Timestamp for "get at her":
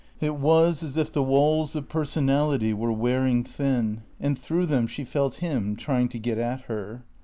6.17-7.03